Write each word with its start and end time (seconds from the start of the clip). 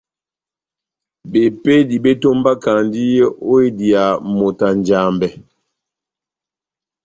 Bepédi 1.31 1.95
bétómbakandi 2.03 3.05
ó 3.51 3.55
idiya 3.67 4.03
moto 4.37 4.63
na 4.69 4.73
Njambɛ. 4.79 5.27